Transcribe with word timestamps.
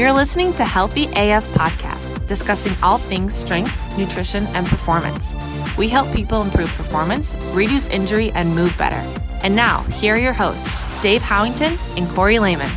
You're 0.00 0.14
listening 0.14 0.54
to 0.54 0.64
Healthy 0.64 1.08
AF 1.14 1.44
Podcast, 1.52 2.26
discussing 2.26 2.72
all 2.82 2.96
things 2.96 3.34
strength, 3.34 3.98
nutrition, 3.98 4.46
and 4.54 4.66
performance. 4.66 5.34
We 5.76 5.90
help 5.90 6.10
people 6.14 6.40
improve 6.40 6.72
performance, 6.72 7.34
reduce 7.52 7.86
injury, 7.88 8.30
and 8.30 8.54
move 8.54 8.74
better. 8.78 8.96
And 9.44 9.54
now, 9.54 9.82
here 9.96 10.14
are 10.14 10.18
your 10.18 10.32
hosts, 10.32 10.74
Dave 11.02 11.20
Howington 11.20 11.76
and 11.98 12.08
Corey 12.14 12.38
Lehman. 12.38 12.70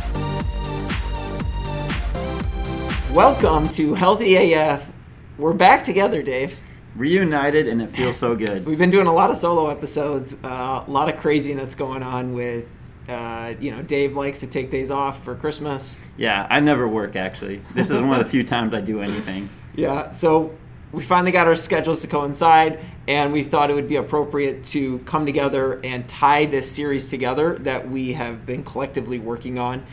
Welcome 3.14 3.70
to 3.70 3.94
Healthy 3.94 4.52
AF. 4.52 4.92
We're 5.38 5.54
back 5.54 5.82
together, 5.82 6.22
Dave. 6.22 6.60
Reunited, 6.94 7.68
and 7.68 7.80
it 7.80 7.88
feels 7.88 8.18
so 8.18 8.36
good. 8.36 8.66
We've 8.66 8.76
been 8.76 8.90
doing 8.90 9.06
a 9.06 9.14
lot 9.14 9.30
of 9.30 9.38
solo 9.38 9.70
episodes, 9.70 10.34
uh, 10.44 10.84
a 10.86 10.90
lot 10.90 11.08
of 11.08 11.18
craziness 11.18 11.74
going 11.74 12.02
on 12.02 12.34
with, 12.34 12.66
uh, 13.08 13.54
you 13.60 13.70
know, 13.70 13.82
Dave 13.82 14.16
likes 14.16 14.40
to 14.40 14.46
take 14.46 14.70
days 14.70 14.90
off 14.90 15.22
for 15.24 15.34
Christmas. 15.34 15.98
Yeah, 16.16 16.46
I 16.48 16.60
never 16.60 16.88
work 16.88 17.16
actually. 17.16 17.60
This 17.74 17.90
is 17.90 18.00
one 18.00 18.12
of 18.12 18.18
the 18.18 18.30
few 18.30 18.44
times 18.44 18.72
I 18.72 18.80
do 18.80 19.00
anything. 19.00 19.48
Yeah, 19.74 20.10
so 20.10 20.56
we 20.92 21.02
finally 21.02 21.32
got 21.32 21.46
our 21.46 21.56
schedules 21.56 22.00
to 22.02 22.06
coincide, 22.06 22.78
and 23.08 23.32
we 23.32 23.42
thought 23.42 23.70
it 23.70 23.74
would 23.74 23.88
be 23.88 23.96
appropriate 23.96 24.64
to 24.66 25.00
come 25.00 25.26
together 25.26 25.80
and 25.82 26.08
tie 26.08 26.46
this 26.46 26.70
series 26.70 27.08
together 27.08 27.58
that 27.58 27.88
we 27.88 28.12
have 28.12 28.46
been 28.46 28.62
collectively 28.62 29.18
working 29.18 29.58
on 29.58 29.84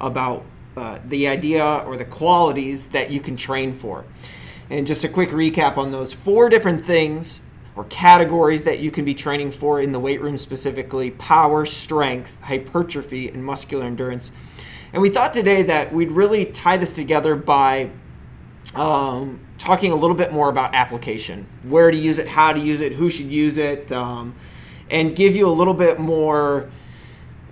about 0.00 0.44
uh, 0.76 0.98
the 1.06 1.28
idea 1.28 1.84
or 1.86 1.96
the 1.96 2.04
qualities 2.04 2.86
that 2.86 3.10
you 3.10 3.20
can 3.20 3.36
train 3.36 3.74
for. 3.74 4.04
And 4.68 4.86
just 4.86 5.04
a 5.04 5.08
quick 5.08 5.30
recap 5.30 5.76
on 5.76 5.92
those 5.92 6.12
four 6.12 6.48
different 6.48 6.84
things 6.84 7.45
or 7.76 7.84
categories 7.84 8.64
that 8.64 8.80
you 8.80 8.90
can 8.90 9.04
be 9.04 9.14
training 9.14 9.50
for 9.50 9.80
in 9.80 9.92
the 9.92 10.00
weight 10.00 10.20
room 10.20 10.36
specifically 10.36 11.10
power, 11.12 11.66
strength, 11.66 12.40
hypertrophy, 12.42 13.28
and 13.28 13.44
muscular 13.44 13.84
endurance. 13.84 14.32
And 14.92 15.02
we 15.02 15.10
thought 15.10 15.34
today 15.34 15.62
that 15.64 15.92
we'd 15.92 16.10
really 16.10 16.46
tie 16.46 16.78
this 16.78 16.94
together 16.94 17.36
by 17.36 17.90
um, 18.74 19.40
talking 19.58 19.92
a 19.92 19.96
little 19.96 20.16
bit 20.16 20.32
more 20.32 20.48
about 20.48 20.74
application 20.74 21.46
where 21.64 21.90
to 21.90 21.96
use 21.96 22.18
it, 22.18 22.28
how 22.28 22.52
to 22.52 22.60
use 22.60 22.80
it, 22.80 22.92
who 22.92 23.10
should 23.10 23.30
use 23.30 23.58
it, 23.58 23.92
um, 23.92 24.34
and 24.90 25.14
give 25.14 25.36
you 25.36 25.46
a 25.46 25.50
little 25.50 25.74
bit 25.74 25.98
more 25.98 26.70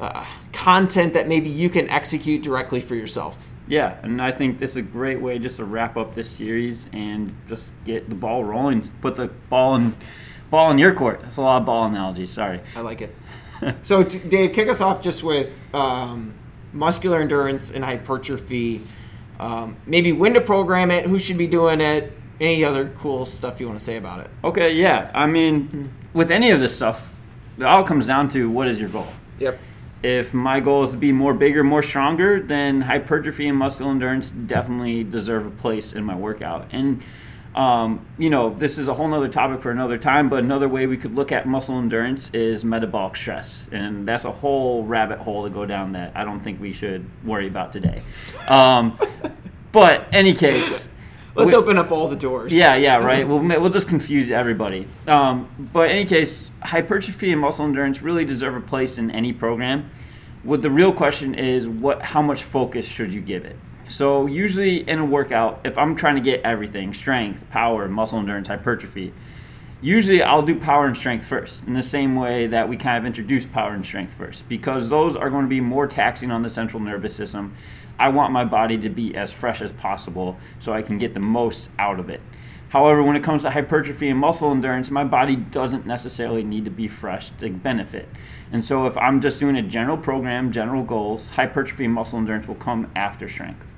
uh, 0.01 0.25
content 0.53 1.13
that 1.13 1.29
maybe 1.29 1.51
you 1.51 1.69
can 1.69 1.89
execute 1.91 2.43
directly 2.43 2.81
for 2.81 2.95
yourself. 2.95 3.51
Yeah, 3.67 3.97
and 4.03 4.21
I 4.21 4.31
think 4.31 4.59
this 4.59 4.73
is 4.73 4.77
a 4.77 4.83
great 4.83 5.21
way 5.21 5.39
just 5.39 5.57
to 5.57 5.65
wrap 5.65 5.97
up 5.97 6.15
this 6.15 6.29
series 6.29 6.87
and 6.93 7.35
just 7.49 7.73
get 7.85 8.09
the 8.09 8.15
ball 8.15 8.45
rolling. 8.45 8.83
Put 9.01 9.17
the 9.17 9.29
ball 9.49 9.77
in 9.77 9.97
ball 10.51 10.71
in 10.71 10.79
your 10.79 10.93
court. 10.93 11.21
That's 11.23 11.39
a 11.39 11.43
lot 11.43 11.61
of 11.61 11.67
ball 11.67 11.85
analogies. 11.85 12.31
Sorry. 12.31 12.61
I 12.77 12.81
like 12.81 13.01
it. 13.01 13.15
so, 13.83 14.03
Dave, 14.03 14.53
kick 14.53 14.69
us 14.69 14.81
off 14.81 15.01
just 15.01 15.23
with 15.23 15.51
um, 15.75 16.35
muscular 16.73 17.21
endurance 17.21 17.71
and 17.71 17.85
hypertrophy. 17.85 18.83
Um, 19.41 19.77
maybe 19.87 20.13
when 20.13 20.35
to 20.35 20.41
program 20.41 20.91
it, 20.91 21.07
who 21.07 21.19
should 21.19 21.39
be 21.39 21.47
doing 21.47 21.81
it, 21.81 22.13
any 22.41 22.65
other 22.65 22.89
cool 22.91 23.27
stuff 23.27 23.61
you 23.61 23.67
want 23.67 23.79
to 23.79 23.85
say 23.85 23.97
about 23.97 24.21
it. 24.21 24.31
Okay, 24.45 24.75
yeah. 24.75 25.11
I 25.15 25.27
mean, 25.27 25.93
with 26.13 26.31
any 26.31 26.51
of 26.51 26.61
this 26.61 26.75
stuff, 26.77 27.15
it 27.59 27.65
all 27.65 27.85
comes 27.85 28.07
down 28.07 28.29
to 28.31 28.51
what 28.51 28.69
is 28.69 28.79
your 28.79 28.89
goal. 28.91 29.09
Yep. 29.39 29.59
If 30.05 30.35
my 30.35 30.61
goal 30.61 30.85
is 30.85 30.91
to 30.91 30.99
be 30.99 31.13
more 31.13 31.33
bigger, 31.33 31.65
more 31.65 31.83
stronger, 31.83 32.39
then 32.39 32.83
hypertrophy 32.83 33.49
and 33.49 33.57
muscle 33.57 33.91
endurance 33.91 34.29
definitely 34.29 35.03
deserve 35.03 35.47
a 35.47 35.51
place 35.51 35.95
in 35.95 36.05
my 36.05 36.15
workout. 36.15 36.69
And 36.73 37.03
um, 37.55 38.05
you 38.19 38.29
know, 38.29 38.53
this 38.53 38.77
is 38.77 38.89
a 38.89 38.93
whole 38.93 39.09
nother 39.09 39.29
topic 39.29 39.63
for 39.63 39.71
another 39.71 39.97
time, 39.97 40.29
but 40.29 40.43
another 40.43 40.69
way 40.69 40.87
we 40.87 40.99
could 40.99 41.15
look 41.15 41.33
at 41.33 41.47
muscle 41.47 41.79
endurance 41.79 42.29
is 42.35 42.67
metabolic 42.67 43.17
stress. 43.17 43.67
And 43.73 44.07
that's 44.07 44.27
a 44.27 44.33
whole 44.33 44.85
rabbit 44.85 45.21
hole 45.21 45.45
to 45.45 45.51
go 45.51 45.65
down 45.65 45.93
that 45.93 46.13
I 46.15 46.25
don't 46.25 46.41
think 46.41 46.61
we 46.61 46.75
should 46.75 47.09
worry 47.25 47.47
about 47.47 47.73
today. 47.73 48.03
Um, 48.47 48.99
but 49.73 50.07
any 50.13 50.35
case, 50.35 50.87
Let's 51.35 51.53
we- 51.53 51.57
open 51.57 51.79
up 51.79 51.91
all 51.91 52.09
the 52.09 52.17
doors. 52.17 52.55
yeah, 52.55 52.77
yeah, 52.77 52.97
right. 52.97 53.27
We'll 53.27 53.41
we'll 53.41 53.71
just 53.71 53.89
confuse 53.89 54.31
everybody. 54.31 54.87
Um, 55.09 55.49
but 55.73 55.91
in 55.91 55.97
any 55.97 56.05
case, 56.05 56.51
hypertrophy 56.63 57.33
and 57.33 57.41
muscle 57.41 57.65
endurance 57.65 58.03
really 58.03 58.25
deserve 58.25 58.55
a 58.55 58.61
place 58.61 58.99
in 58.99 59.11
any 59.11 59.33
program. 59.33 59.91
What 60.45 60.63
the 60.63 60.71
real 60.71 60.93
question 60.93 61.35
is, 61.35 61.67
what? 61.67 62.03
How 62.03 62.23
much 62.23 62.45
focus 62.45 62.87
should 62.87 63.13
you 63.13 63.21
give 63.21 63.45
it? 63.45 63.57
So 63.89 64.27
usually 64.27 64.89
in 64.89 64.99
a 64.99 65.05
workout, 65.05 65.61
if 65.65 65.77
I'm 65.77 65.95
trying 65.97 66.15
to 66.15 66.21
get 66.21 66.41
everything, 66.43 66.95
strength, 66.95 67.49
power, 67.51 67.89
muscle 67.89 68.19
endurance, 68.19 68.49
hypertrophy, 68.49 69.13
usually 69.85 70.23
I'll 70.23 70.41
do 70.41 70.59
power 70.59 70.87
and 70.87 70.97
strength 70.97 71.27
first, 71.27 71.63
in 71.67 71.75
the 71.75 71.83
same 71.83 72.17
way 72.17 72.47
that 72.47 72.67
we 72.67 72.79
kind 72.79 72.97
of 72.97 73.05
introduced 73.05 73.53
power 73.53 73.75
and 73.75 73.85
strength 73.85 74.15
first, 74.15 74.49
because 74.49 74.89
those 74.89 75.15
are 75.15 75.29
going 75.29 75.45
to 75.45 75.49
be 75.49 75.61
more 75.61 75.87
taxing 75.87 76.31
on 76.31 76.43
the 76.43 76.49
central 76.49 76.83
nervous 76.83 77.15
system. 77.15 77.55
I 77.99 78.09
want 78.09 78.33
my 78.33 78.47
body 78.47 78.79
to 78.79 78.89
be 78.89 79.15
as 79.15 79.31
fresh 79.31 79.61
as 79.61 79.73
possible 79.73 80.39
so 80.59 80.73
I 80.73 80.81
can 80.81 80.97
get 80.97 81.13
the 81.13 81.21
most 81.21 81.69
out 81.79 82.01
of 82.01 82.09
it. 82.09 82.23
However, 82.71 83.03
when 83.03 83.15
it 83.15 83.23
comes 83.23 83.43
to 83.43 83.51
hypertrophy 83.51 84.09
and 84.09 84.19
muscle 84.19 84.51
endurance, 84.51 84.91
my 84.91 85.05
body 85.05 85.37
doesn't 85.37 85.87
necessarily 85.87 86.43
need 86.43 86.65
to 86.65 86.71
be 86.71 86.89
fresh 86.89 87.29
to 87.39 87.51
benefit. 87.51 88.09
And 88.53 88.65
so, 88.65 88.87
if 88.87 88.97
I'm 88.97 89.21
just 89.21 89.39
doing 89.39 89.57
a 89.57 89.63
general 89.63 89.99
program, 89.99 90.51
general 90.51 90.83
goals, 90.83 91.29
hypertrophy 91.29 91.85
and 91.85 91.95
muscle 91.95 92.19
endurance 92.19 92.49
will 92.49 92.55
come 92.55 92.91
after 92.97 93.29
strength. 93.29 93.73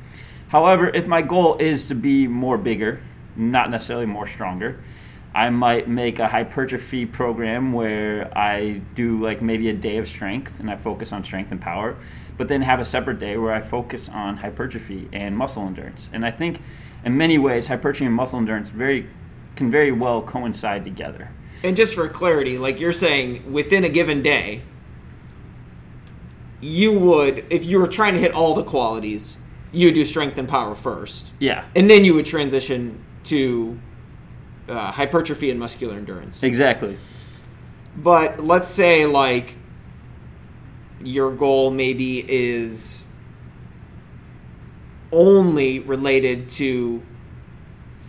However, 0.48 0.88
if 0.88 1.08
my 1.08 1.20
goal 1.20 1.56
is 1.58 1.88
to 1.88 1.96
be 1.96 2.28
more 2.28 2.56
bigger, 2.56 3.02
not 3.34 3.70
necessarily 3.70 4.06
more 4.06 4.26
stronger, 4.26 4.80
I 5.36 5.50
might 5.50 5.86
make 5.86 6.18
a 6.18 6.26
hypertrophy 6.26 7.04
program 7.04 7.74
where 7.74 8.32
I 8.36 8.80
do 8.94 9.22
like 9.22 9.42
maybe 9.42 9.68
a 9.68 9.74
day 9.74 9.98
of 9.98 10.08
strength 10.08 10.60
and 10.60 10.70
I 10.70 10.76
focus 10.76 11.12
on 11.12 11.24
strength 11.24 11.52
and 11.52 11.60
power, 11.60 11.94
but 12.38 12.48
then 12.48 12.62
have 12.62 12.80
a 12.80 12.86
separate 12.86 13.18
day 13.18 13.36
where 13.36 13.52
I 13.52 13.60
focus 13.60 14.08
on 14.08 14.38
hypertrophy 14.38 15.10
and 15.12 15.36
muscle 15.36 15.66
endurance. 15.66 16.08
And 16.10 16.24
I 16.24 16.30
think 16.30 16.62
in 17.04 17.18
many 17.18 17.36
ways 17.36 17.66
hypertrophy 17.66 18.06
and 18.06 18.14
muscle 18.14 18.38
endurance 18.38 18.70
very 18.70 19.10
can 19.56 19.70
very 19.70 19.92
well 19.92 20.22
coincide 20.22 20.84
together. 20.84 21.30
And 21.62 21.76
just 21.76 21.94
for 21.94 22.08
clarity, 22.08 22.56
like 22.56 22.80
you're 22.80 22.90
saying, 22.90 23.52
within 23.52 23.84
a 23.84 23.90
given 23.90 24.22
day, 24.22 24.62
you 26.62 26.98
would, 26.98 27.44
if 27.50 27.66
you 27.66 27.78
were 27.78 27.88
trying 27.88 28.14
to 28.14 28.20
hit 28.20 28.32
all 28.32 28.54
the 28.54 28.64
qualities, 28.64 29.36
you 29.70 29.88
would 29.88 29.94
do 29.94 30.06
strength 30.06 30.38
and 30.38 30.48
power 30.48 30.74
first. 30.74 31.26
Yeah. 31.40 31.66
And 31.74 31.90
then 31.90 32.06
you 32.06 32.14
would 32.14 32.24
transition 32.24 33.04
to 33.24 33.78
uh, 34.68 34.90
hypertrophy 34.92 35.50
and 35.50 35.58
muscular 35.58 35.96
endurance. 35.96 36.42
Exactly. 36.42 36.98
But 37.96 38.40
let's 38.40 38.68
say, 38.68 39.06
like, 39.06 39.56
your 41.02 41.30
goal 41.30 41.70
maybe 41.70 42.24
is 42.30 43.06
only 45.12 45.80
related 45.80 46.50
to 46.50 47.02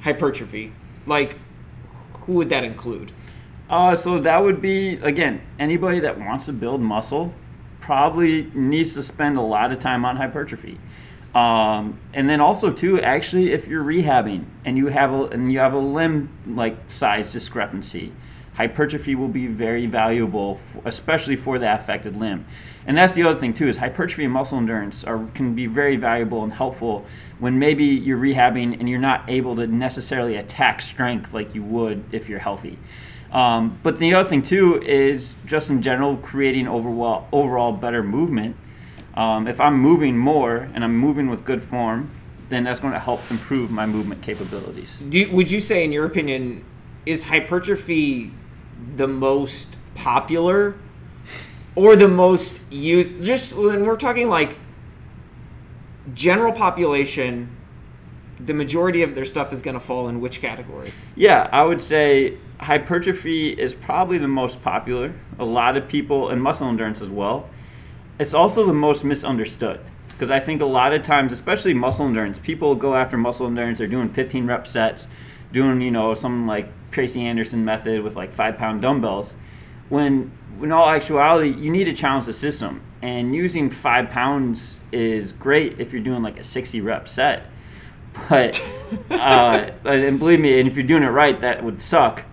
hypertrophy. 0.02 0.74
Like, 1.06 1.38
who 2.22 2.34
would 2.34 2.50
that 2.50 2.64
include? 2.64 3.12
Uh, 3.70 3.96
so 3.96 4.20
that 4.20 4.42
would 4.42 4.62
be 4.62 4.96
again 4.98 5.42
anybody 5.60 6.00
that 6.00 6.18
wants 6.18 6.46
to 6.46 6.54
build 6.54 6.80
muscle 6.80 7.34
probably 7.82 8.50
needs 8.54 8.94
to 8.94 9.04
spend 9.04 9.38
a 9.38 9.42
lot 9.42 9.72
of 9.72 9.80
time 9.80 10.06
on 10.06 10.16
hypertrophy. 10.18 10.80
Um, 11.38 12.00
and 12.16 12.28
then 12.28 12.42
also 12.42 12.74
too, 12.74 13.00
actually, 13.00 13.52
if 13.54 13.68
you're 13.68 13.84
rehabbing 13.84 14.46
and 14.66 14.76
you 14.76 14.88
have 14.88 15.14
a 15.14 15.26
and 15.26 15.52
you 15.54 15.60
have 15.60 15.74
a 15.74 15.78
limb 15.78 16.36
like 16.48 16.90
size 16.90 17.32
discrepancy, 17.32 18.12
hypertrophy 18.56 19.14
will 19.14 19.28
be 19.28 19.46
very 19.46 19.86
valuable, 19.86 20.60
especially 20.84 21.36
for 21.36 21.60
that 21.60 21.82
affected 21.82 22.18
limb. 22.18 22.48
And 22.88 22.98
that's 22.98 23.14
the 23.14 23.22
other 23.22 23.40
thing 23.40 23.54
too 23.54 23.68
is 23.68 23.78
hypertrophy 23.78 24.24
and 24.24 24.34
muscle 24.34 24.58
endurance 24.58 25.04
are 25.04 25.28
can 25.36 25.54
be 25.54 25.68
very 25.68 25.96
valuable 25.96 26.44
and 26.44 26.52
helpful 26.52 27.06
when 27.38 27.60
maybe 27.60 27.86
you're 27.86 28.18
rehabbing 28.18 28.80
and 28.80 28.90
you're 28.90 28.98
not 28.98 29.24
able 29.30 29.56
to 29.58 29.68
necessarily 29.68 30.38
attack 30.38 30.82
strength 30.82 31.36
like 31.36 31.54
you 31.54 31.62
would 31.62 32.04
if 32.12 32.30
you're 32.30 32.40
healthy. 32.40 32.80
Um, 33.32 33.78
but 33.84 34.00
the 34.00 34.16
other 34.16 34.28
thing 34.28 34.42
too 34.42 34.82
is 34.82 35.36
just 35.46 35.70
in 35.70 35.84
general 35.84 36.18
creating 36.18 36.68
overall 36.68 37.28
overall 37.32 37.74
better 37.74 38.02
movement. 38.02 38.56
Um, 39.18 39.48
if 39.48 39.60
I'm 39.60 39.80
moving 39.80 40.16
more 40.16 40.70
and 40.76 40.84
I'm 40.84 40.96
moving 40.96 41.28
with 41.28 41.44
good 41.44 41.64
form, 41.64 42.12
then 42.50 42.64
that's 42.64 42.80
going 42.80 42.94
to 42.94 43.00
help 43.00 43.20
improve 43.32 43.72
my 43.72 43.88
movement 43.88 44.22
capabilities. 44.22 44.96
Do 45.10 45.20
you, 45.20 45.32
would 45.32 45.50
you 45.50 45.60
say, 45.60 45.84
in 45.84 45.92
your 45.92 46.06
opinion, 46.06 46.64
is 47.08 47.24
hypertrophy 47.26 48.32
the 48.96 49.08
most 49.08 49.76
popular 49.96 50.76
or 51.76 51.96
the 51.96 52.08
most 52.08 52.62
used? 52.70 53.24
Just 53.24 53.56
when 53.56 53.86
we're 53.86 53.98
talking 53.98 54.30
like 54.30 54.56
general 56.14 56.54
population, 56.54 57.50
the 58.40 58.54
majority 58.54 59.02
of 59.02 59.16
their 59.16 59.26
stuff 59.26 59.52
is 59.52 59.64
going 59.64 59.74
to 59.74 59.80
fall 59.80 60.10
in 60.10 60.22
which 60.22 60.42
category? 60.42 60.94
Yeah, 61.16 61.50
I 61.52 61.64
would 61.64 61.82
say 61.82 62.38
hypertrophy 62.60 63.50
is 63.50 63.74
probably 63.74 64.20
the 64.20 64.28
most 64.28 64.62
popular. 64.62 65.16
A 65.40 65.46
lot 65.46 65.76
of 65.76 65.88
people, 65.88 66.30
and 66.30 66.40
muscle 66.40 66.68
endurance 66.68 67.02
as 67.02 67.10
well. 67.10 67.50
It's 68.20 68.34
also 68.34 68.66
the 68.66 68.74
most 68.74 69.04
misunderstood 69.04 69.80
because 70.10 70.32
I 70.32 70.40
think 70.40 70.62
a 70.62 70.66
lot 70.66 70.94
of 70.94 71.04
times, 71.04 71.32
especially 71.32 71.76
muscle 71.76 72.08
endurance, 72.08 72.40
people 72.40 72.74
go 72.74 72.96
after 72.96 73.18
muscle 73.18 73.46
endurance. 73.46 73.78
They're 73.78 73.88
doing 73.88 74.10
15 74.10 74.48
rep 74.48 74.66
sets, 74.66 75.08
doing 75.54 75.82
you 75.82 75.92
know 75.92 76.16
something 76.16 76.48
like 76.48 76.70
Tracy 76.90 77.22
Anderson 77.22 77.64
method 77.64 78.02
with 78.02 78.16
like 78.16 78.34
five 78.34 78.58
pound 78.58 78.82
dumbbells. 78.82 79.36
when 79.90 80.32
in 80.62 80.72
all 80.72 80.90
actuality, 80.90 81.50
you 81.50 81.72
need 81.72 81.84
to 81.86 81.94
challenge 81.94 82.26
the 82.26 82.34
system. 82.34 82.82
And 83.02 83.36
using 83.36 83.70
five 83.70 84.10
pounds 84.10 84.78
is 84.92 85.32
great 85.32 85.80
if 85.80 85.94
you're 85.94 86.02
doing 86.02 86.24
like 86.24 86.40
a 86.40 86.44
60 86.44 86.82
rep 86.82 87.08
set. 87.08 87.44
But, 88.28 88.64
uh, 89.12 89.70
and 89.86 90.18
believe 90.18 90.40
me, 90.40 90.60
and 90.60 90.68
if 90.68 90.76
you're 90.76 90.88
doing 90.88 91.04
it 91.04 91.10
right, 91.10 91.40
that 91.42 91.64
would 91.64 91.82
suck. 91.82 92.26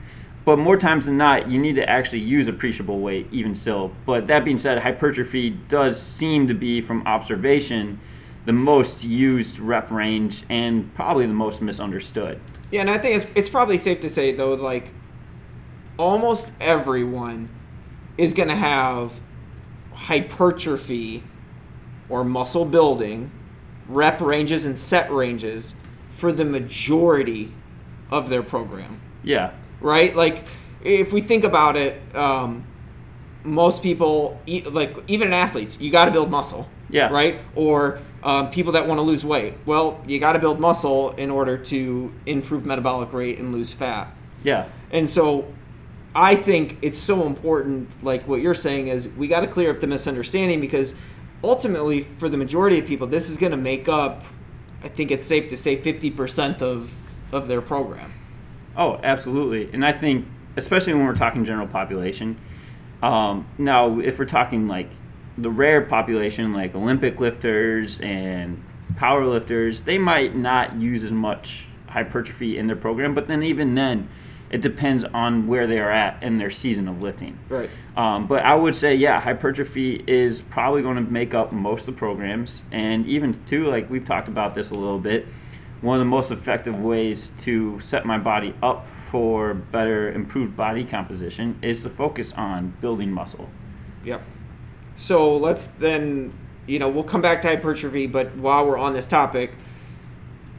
But 0.44 0.58
more 0.58 0.76
times 0.76 1.06
than 1.06 1.17
not, 1.17 1.49
you 1.49 1.58
need 1.58 1.76
to 1.76 1.88
actually 1.88 2.20
use 2.20 2.49
appreciable 2.49 3.00
weight, 3.00 3.26
even 3.32 3.55
still. 3.55 3.93
But 4.05 4.26
that 4.26 4.44
being 4.44 4.58
said, 4.58 4.79
hypertrophy 4.79 5.50
does 5.50 6.00
seem 6.00 6.49
to 6.49 6.55
be, 6.55 6.82
from 6.82 7.06
observation, 7.06 7.99
the 8.44 8.52
most 8.52 9.05
used 9.05 9.58
rep 9.58 9.91
range 9.91 10.44
and 10.50 10.93
probably 10.94 11.26
the 11.26 11.32
most 11.32 11.62
misunderstood. 11.62 12.41
Yeah, 12.70 12.82
and 12.82 12.91
I 12.91 12.99
think 12.99 13.17
it's, 13.17 13.26
it's 13.35 13.49
probably 13.49 13.79
safe 13.79 14.00
to 14.00 14.11
say, 14.11 14.32
though, 14.32 14.55
like 14.55 14.93
almost 15.96 16.52
everyone 16.61 17.49
is 18.19 18.35
going 18.35 18.49
to 18.49 18.56
have 18.56 19.19
hypertrophy 19.93 21.23
or 22.08 22.25
muscle 22.25 22.64
building 22.64 23.31
rep 23.88 24.20
ranges 24.20 24.67
and 24.67 24.76
set 24.76 25.11
ranges 25.11 25.76
for 26.17 26.32
the 26.32 26.44
majority 26.44 27.52
of 28.11 28.29
their 28.29 28.43
program. 28.43 29.00
Yeah. 29.23 29.52
Right? 29.81 30.15
Like, 30.15 30.44
if 30.82 31.12
we 31.12 31.21
think 31.21 31.44
about 31.44 31.76
it, 31.76 32.00
um, 32.15 32.65
most 33.43 33.82
people, 33.82 34.41
like 34.71 34.97
even 35.09 35.32
athletes, 35.32 35.79
you 35.81 35.91
got 35.91 36.06
to 36.06 36.11
build 36.11 36.31
muscle. 36.31 36.69
Yeah. 36.91 37.09
Right? 37.09 37.41
Or 37.55 37.99
um, 38.23 38.50
people 38.50 38.73
that 38.73 38.87
want 38.87 38.99
to 38.99 39.03
lose 39.03 39.25
weight. 39.25 39.55
Well, 39.67 40.00
you 40.06 40.19
got 40.19 40.35
to 40.35 40.38
build 40.38 40.61
muscle 40.61 41.11
in 41.12 41.31
order 41.31 41.59
to 41.59 42.12
improve 42.26 42.65
metabolic 42.65 43.12
rate 43.12 43.38
and 43.38 43.53
lose 43.53 43.73
fat. 43.73 44.15
Yeah. 44.43 44.67
And 44.91 45.09
so 45.09 45.53
I 46.15 46.37
think 46.37 46.79
it's 46.82 46.99
so 46.99 47.26
important, 47.26 47.91
like 48.03 48.26
what 48.29 48.41
you're 48.41 48.55
saying, 48.55 48.88
is 48.88 49.09
we 49.09 49.26
got 49.26 49.41
to 49.41 49.47
clear 49.47 49.71
up 49.71 49.81
the 49.81 49.87
misunderstanding 49.87 50.61
because 50.61 50.94
ultimately, 51.43 52.03
for 52.03 52.29
the 52.29 52.37
majority 52.37 52.79
of 52.79 52.87
people, 52.87 53.06
this 53.06 53.29
is 53.29 53.37
going 53.37 53.53
to 53.53 53.59
make 53.59 53.88
up, 53.88 54.23
I 54.82 54.88
think 54.88 55.11
it's 55.11 55.26
safe 55.26 55.49
to 55.49 55.56
say, 55.56 55.76
50% 55.76 56.62
of, 56.62 56.93
of 57.32 57.49
their 57.49 57.61
program. 57.61 58.12
Oh, 58.76 59.00
absolutely. 59.03 59.71
And 59.73 59.85
I 59.85 59.93
think, 59.93 60.26
especially 60.56 60.94
when 60.94 61.06
we're 61.06 61.15
talking 61.15 61.44
general 61.44 61.67
population, 61.67 62.38
um, 63.03 63.47
now 63.59 64.00
if 64.00 64.19
we're 64.19 64.25
talking 64.25 64.69
like 64.69 64.88
the 65.37 65.50
rare 65.50 65.82
population, 65.82 66.53
like 66.53 66.75
Olympic 66.75 67.21
lifters 67.21 68.00
and 68.00 68.62
power 68.97 69.25
lifters, 69.26 69.82
they 69.82 69.99
might 69.99 70.35
not 70.35 70.76
use 70.76 71.03
as 71.03 71.12
much 71.12 71.67
hypertrophy 71.88 72.59
in 72.59 72.67
their 72.67 72.76
program, 72.76 73.15
but 73.15 73.26
then 73.26 73.43
even 73.43 73.75
then, 73.75 74.09
it 74.50 74.61
depends 74.61 75.05
on 75.05 75.47
where 75.49 75.67
they 75.67 75.79
are 75.81 75.91
at 75.91 76.23
in 76.23 76.38
their 76.38 76.50
season 76.50 76.87
of 76.87 77.03
lifting. 77.03 77.38
Right. 77.49 77.69
Um, 77.97 78.26
but 78.26 78.44
I 78.44 78.55
would 78.55 78.76
say, 78.76 78.94
yeah, 78.94 79.21
hypertrophy 79.21 80.05
is 80.06 80.43
probably 80.43 80.82
going 80.82 80.97
to 80.97 81.11
make 81.11 81.35
up 81.35 81.50
most 81.50 81.88
of 81.88 81.94
the 81.94 81.99
programs, 81.99 82.62
and 82.71 83.06
even 83.06 83.43
too, 83.47 83.65
like 83.65 83.91
we've 83.91 84.05
talked 84.05 84.29
about 84.29 84.55
this 84.55 84.71
a 84.71 84.75
little 84.75 84.99
bit. 84.99 85.26
One 85.81 85.99
of 85.99 86.00
the 86.00 86.11
most 86.11 86.31
effective 86.31 86.79
ways 86.81 87.32
to 87.41 87.79
set 87.81 88.06
my 88.06 88.19
body 88.19 88.55
up 88.62 88.87
for 88.87 89.55
better, 89.55 90.12
improved 90.12 90.56
body 90.56 90.85
composition 90.85 91.59
is 91.62 91.82
to 91.82 91.91
focus 91.91 92.32
on 92.32 92.75
building 92.81 93.12
muscle. 93.12 93.49
Yep. 94.05 94.23
So 94.97 95.37
let's 95.37 95.67
then, 95.67 96.32
you 96.67 96.79
know, 96.79 96.88
we'll 96.88 97.05
come 97.05 97.21
back 97.21 97.43
to 97.43 97.49
hypertrophy, 97.49 98.06
but 98.06 98.35
while 98.37 98.67
we're 98.67 98.79
on 98.79 98.94
this 98.94 99.06
topic, 99.06 99.53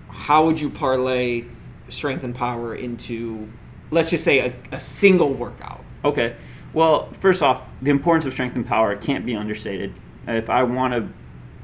how 0.10 0.46
would 0.46 0.60
you 0.60 0.70
parlay 0.70 1.46
strength 1.90 2.24
and 2.24 2.34
power 2.34 2.76
into 2.76 3.52
let's 3.92 4.10
just 4.10 4.24
say 4.24 4.40
a, 4.40 4.54
a 4.72 4.80
single 4.80 5.34
workout. 5.34 5.84
Okay. 6.04 6.36
Well, 6.74 7.12
first 7.14 7.42
off, 7.42 7.70
the 7.82 7.92
importance 7.92 8.26
of 8.26 8.34
strength 8.34 8.56
and 8.56 8.66
power 8.66 8.96
can't 8.96 9.26
be 9.26 9.36
understated. 9.36 9.94
If 10.28 10.50
I 10.50 10.64
want 10.64 10.94
to 10.94 11.08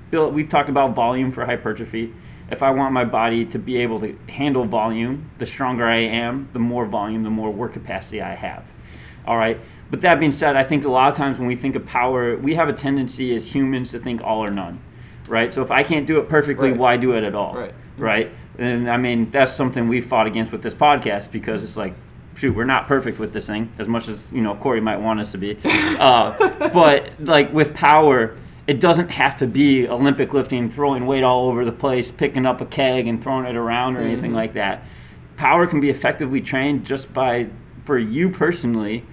build, 0.09 0.33
we've 0.33 0.49
talked 0.49 0.69
about 0.69 0.93
volume 0.93 1.31
for 1.31 1.45
hypertrophy. 1.45 2.13
If 2.51 2.61
I 2.61 2.71
want 2.71 2.93
my 2.93 3.05
body 3.05 3.45
to 3.45 3.57
be 3.59 3.77
able 3.77 3.99
to 4.01 4.17
handle 4.29 4.65
volume, 4.65 5.29
the 5.37 5.45
stronger 5.45 5.85
I 5.85 5.97
am, 5.97 6.49
the 6.53 6.59
more 6.59 6.85
volume, 6.85 7.23
the 7.23 7.29
more 7.29 7.49
work 7.49 7.73
capacity 7.73 8.21
I 8.21 8.35
have. 8.35 8.65
All 9.25 9.37
right. 9.37 9.57
But 9.89 10.01
that 10.01 10.19
being 10.19 10.31
said, 10.31 10.55
I 10.55 10.63
think 10.63 10.83
a 10.85 10.89
lot 10.89 11.09
of 11.11 11.17
times 11.17 11.39
when 11.39 11.47
we 11.47 11.55
think 11.55 11.75
of 11.75 11.85
power, 11.85 12.35
we 12.37 12.55
have 12.55 12.67
a 12.69 12.73
tendency 12.73 13.33
as 13.35 13.53
humans 13.53 13.91
to 13.91 13.99
think 13.99 14.21
all 14.21 14.43
or 14.43 14.51
none, 14.51 14.79
right? 15.27 15.53
So 15.53 15.61
if 15.61 15.71
I 15.71 15.83
can't 15.83 16.05
do 16.07 16.19
it 16.19 16.27
perfectly, 16.29 16.71
Right. 16.71 16.79
why 16.79 16.97
do 16.97 17.13
it 17.13 17.23
at 17.23 17.35
all? 17.35 17.55
Right. 17.55 17.73
Right. 17.97 18.31
And 18.57 18.89
I 18.89 18.97
mean, 18.97 19.29
that's 19.31 19.53
something 19.53 19.87
we've 19.87 20.05
fought 20.05 20.27
against 20.27 20.51
with 20.51 20.63
this 20.63 20.73
podcast 20.73 21.31
because 21.31 21.63
it's 21.63 21.77
like, 21.77 21.93
shoot, 22.35 22.55
we're 22.55 22.65
not 22.65 22.87
perfect 22.87 23.19
with 23.19 23.31
this 23.33 23.47
thing 23.47 23.71
as 23.79 23.87
much 23.87 24.07
as 24.07 24.29
you 24.31 24.41
know 24.41 24.55
Corey 24.55 24.81
might 24.81 24.97
want 24.99 25.19
us 25.19 25.31
to 25.33 25.37
be. 25.37 25.57
Uh, 25.65 26.69
but 26.73 27.11
like 27.19 27.53
with 27.53 27.73
power, 27.73 28.35
it 28.67 28.79
doesn't 28.79 29.09
have 29.09 29.35
to 29.37 29.47
be 29.47 29.87
Olympic 29.87 30.33
lifting, 30.33 30.69
throwing 30.69 31.05
weight 31.05 31.23
all 31.23 31.49
over 31.49 31.65
the 31.65 31.71
place, 31.71 32.11
picking 32.11 32.45
up 32.45 32.61
a 32.61 32.65
keg 32.65 33.07
and 33.07 33.21
throwing 33.21 33.45
it 33.45 33.55
around 33.55 33.95
or 33.95 33.99
mm-hmm. 33.99 34.09
anything 34.09 34.33
like 34.33 34.53
that. 34.53 34.83
Power 35.37 35.65
can 35.65 35.79
be 35.79 35.89
effectively 35.89 36.41
trained 36.41 36.85
just 36.85 37.13
by, 37.13 37.47
for 37.83 37.97
you 37.97 38.29
personally, 38.29 39.03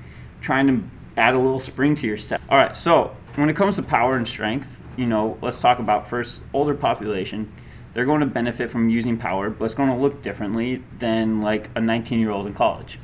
trying 0.41 0.67
to 0.67 0.85
add 1.19 1.35
a 1.35 1.39
little 1.39 1.61
spring 1.61 1.95
to 1.97 2.07
your 2.07 2.17
step. 2.17 2.41
All 2.49 2.59
right, 2.59 2.77
so 2.77 3.17
when 3.37 3.49
it 3.49 3.57
comes 3.57 3.77
to 3.77 3.83
power 3.83 4.17
and 4.17 4.29
strength, 4.29 4.83
you 4.97 5.07
know, 5.07 5.39
let's 5.41 5.61
talk 5.61 5.79
about 5.79 6.09
first 6.09 6.41
older 6.53 6.75
population. 6.75 7.51
They're 7.95 8.05
going 8.05 8.21
to 8.21 8.27
benefit 8.27 8.71
from 8.71 8.91
using 8.91 9.17
power, 9.17 9.49
but 9.49 9.65
it's 9.65 9.75
going 9.75 9.89
to 9.89 9.97
look 9.97 10.23
differently 10.23 10.85
than 10.99 11.41
like 11.41 11.71
a 11.75 11.81
19 11.81 12.21
year 12.21 12.31
old 12.31 12.47
in 12.47 12.55
college, 12.55 12.99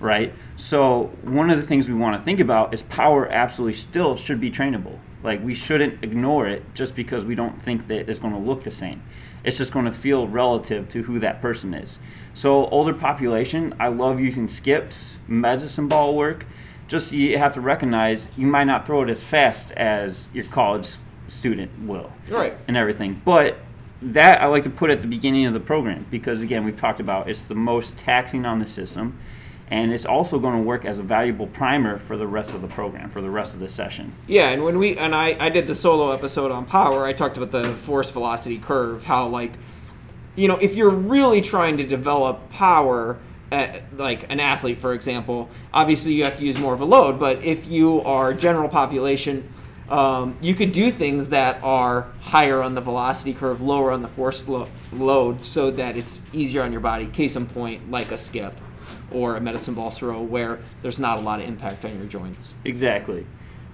right? 0.00 0.32
So, 0.56 1.12
one 1.22 1.50
of 1.50 1.60
the 1.60 1.66
things 1.66 1.88
we 1.88 1.94
want 1.94 2.18
to 2.18 2.24
think 2.24 2.40
about 2.40 2.72
is 2.72 2.82
power 2.82 3.28
absolutely 3.28 3.78
still 3.78 4.16
should 4.16 4.40
be 4.40 4.50
trainable. 4.50 4.98
Like, 5.22 5.42
we 5.44 5.54
shouldn't 5.54 6.02
ignore 6.02 6.46
it 6.48 6.62
just 6.74 6.94
because 6.94 7.24
we 7.24 7.34
don't 7.34 7.60
think 7.60 7.86
that 7.88 8.08
it's 8.08 8.18
going 8.18 8.32
to 8.32 8.38
look 8.40 8.62
the 8.62 8.70
same. 8.70 9.02
It's 9.44 9.58
just 9.58 9.72
going 9.72 9.84
to 9.84 9.92
feel 9.92 10.26
relative 10.28 10.88
to 10.90 11.02
who 11.02 11.18
that 11.20 11.40
person 11.40 11.74
is. 11.74 11.98
So, 12.34 12.66
older 12.66 12.94
population, 12.94 13.74
I 13.78 13.88
love 13.88 14.20
using 14.20 14.48
skips, 14.48 15.18
medicine 15.28 15.88
ball 15.88 16.14
work. 16.16 16.46
Just 16.88 17.12
you 17.12 17.38
have 17.38 17.54
to 17.54 17.60
recognize 17.60 18.26
you 18.36 18.46
might 18.46 18.64
not 18.64 18.86
throw 18.86 19.02
it 19.02 19.10
as 19.10 19.22
fast 19.22 19.70
as 19.72 20.28
your 20.32 20.44
college 20.46 20.96
student 21.28 21.70
will 21.86 22.10
Right. 22.28 22.54
and 22.66 22.76
everything. 22.76 23.20
But 23.24 23.58
that 24.02 24.40
I 24.40 24.46
like 24.46 24.64
to 24.64 24.70
put 24.70 24.90
at 24.90 25.02
the 25.02 25.06
beginning 25.06 25.46
of 25.46 25.52
the 25.52 25.60
program 25.60 26.06
because 26.10 26.40
again 26.42 26.64
we've 26.64 26.78
talked 26.80 27.00
about 27.00 27.28
it's 27.28 27.42
the 27.42 27.54
most 27.54 27.96
taxing 27.98 28.46
on 28.46 28.58
the 28.58 28.66
system 28.66 29.18
and 29.70 29.92
it's 29.92 30.04
also 30.04 30.38
going 30.38 30.56
to 30.56 30.62
work 30.62 30.84
as 30.84 30.98
a 30.98 31.02
valuable 31.02 31.46
primer 31.46 31.96
for 31.96 32.16
the 32.16 32.26
rest 32.26 32.54
of 32.54 32.60
the 32.60 32.66
program 32.68 33.08
for 33.08 33.20
the 33.20 33.30
rest 33.30 33.54
of 33.54 33.60
the 33.60 33.68
session. 33.68 34.12
Yeah, 34.26 34.48
and 34.48 34.64
when 34.64 34.78
we 34.78 34.96
and 34.96 35.14
I, 35.14 35.36
I 35.38 35.48
did 35.48 35.66
the 35.66 35.74
solo 35.74 36.10
episode 36.10 36.50
on 36.50 36.66
power, 36.66 37.06
I 37.06 37.12
talked 37.12 37.36
about 37.36 37.52
the 37.52 37.74
force 37.74 38.10
velocity 38.10 38.58
curve, 38.58 39.04
how 39.04 39.28
like 39.28 39.52
you 40.36 40.48
know, 40.48 40.56
if 40.56 40.76
you're 40.76 40.90
really 40.90 41.40
trying 41.40 41.76
to 41.78 41.84
develop 41.84 42.50
power 42.50 43.18
at, 43.52 43.96
like 43.96 44.30
an 44.30 44.40
athlete 44.40 44.80
for 44.80 44.92
example, 44.92 45.48
obviously 45.72 46.14
you 46.14 46.24
have 46.24 46.38
to 46.38 46.44
use 46.44 46.58
more 46.58 46.74
of 46.74 46.80
a 46.80 46.84
load, 46.84 47.18
but 47.18 47.44
if 47.44 47.68
you 47.68 48.00
are 48.02 48.34
general 48.34 48.68
population 48.68 49.48
um, 49.88 50.36
you 50.40 50.54
could 50.54 50.70
do 50.70 50.92
things 50.92 51.28
that 51.28 51.60
are 51.64 52.06
higher 52.20 52.62
on 52.62 52.76
the 52.76 52.80
velocity 52.80 53.34
curve, 53.34 53.60
lower 53.60 53.90
on 53.90 54.02
the 54.02 54.08
force 54.08 54.46
lo- 54.46 54.68
load, 54.92 55.44
so 55.44 55.72
that 55.72 55.96
it's 55.96 56.20
easier 56.32 56.62
on 56.62 56.70
your 56.70 56.80
body. 56.80 57.06
Case 57.06 57.34
in 57.34 57.44
point, 57.44 57.90
like 57.90 58.12
a 58.12 58.18
skip 58.18 58.54
or 59.10 59.36
a 59.36 59.40
medicine 59.40 59.74
ball 59.74 59.90
throw, 59.90 60.22
where 60.22 60.58
there's 60.82 61.00
not 61.00 61.18
a 61.18 61.20
lot 61.20 61.40
of 61.40 61.48
impact 61.48 61.84
on 61.84 61.96
your 61.96 62.06
joints. 62.06 62.54
Exactly. 62.64 63.26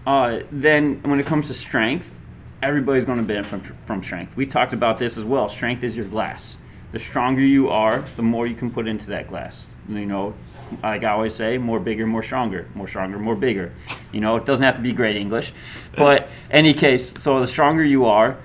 Uh, 0.07 0.40
then 0.52 1.00
when 1.02 1.19
it 1.19 1.26
comes 1.26 1.49
to 1.49 1.55
strength, 1.55 2.16
everybody's 2.62 3.05
going 3.05 3.19
to 3.19 3.25
benefit 3.25 3.64
from, 3.64 3.76
from 3.78 4.02
strength. 4.02 4.37
We 4.37 4.47
talked 4.47 4.73
about 4.73 4.99
this 4.99 5.16
as 5.16 5.25
well. 5.25 5.49
Strength 5.49 5.85
is 5.85 5.97
your 5.97 6.07
glass. 6.07 6.59
The 6.93 6.99
stronger 6.99 7.43
you 7.43 7.69
are, 7.69 8.00
the 8.16 8.23
more 8.23 8.47
you 8.47 8.55
can 8.55 8.71
put 8.71 8.87
into 8.87 9.07
that 9.07 9.28
glass. 9.28 9.66
You 9.88 10.07
know, 10.07 10.35
like 10.83 11.05
I 11.05 11.11
always 11.11 11.35
say, 11.35 11.59
more 11.59 11.81
bigger, 11.81 12.07
more 12.07 12.23
stronger, 12.23 12.69
more 12.75 12.88
stronger, 12.88 13.19
more 13.19 13.35
bigger. 13.35 13.73
You 14.12 14.21
know, 14.21 14.37
it 14.37 14.47
doesn't 14.47 14.64
have 14.64 14.76
to 14.76 14.83
be 14.83 14.93
great 14.93 15.16
English, 15.16 15.52
but 15.97 16.28
any 16.50 16.75
case, 16.75 17.12
so 17.21 17.40
the 17.40 17.47
stronger 17.47 17.85
you 17.85 18.07
are, 18.07 18.37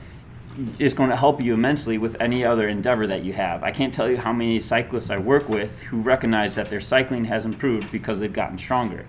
is 0.79 0.93
going 0.93 1.09
to 1.09 1.15
help 1.15 1.41
you 1.41 1.53
immensely 1.53 1.97
with 1.97 2.15
any 2.19 2.43
other 2.43 2.67
endeavor 2.67 3.07
that 3.07 3.23
you 3.23 3.33
have. 3.33 3.63
I 3.63 3.71
can't 3.71 3.93
tell 3.93 4.09
you 4.09 4.17
how 4.17 4.33
many 4.33 4.59
cyclists 4.59 5.09
I 5.09 5.17
work 5.17 5.47
with 5.47 5.81
who 5.83 6.01
recognize 6.01 6.55
that 6.55 6.69
their 6.69 6.81
cycling 6.81 7.25
has 7.25 7.45
improved 7.45 7.91
because 7.91 8.19
they've 8.19 8.31
gotten 8.31 8.57
stronger. 8.57 9.05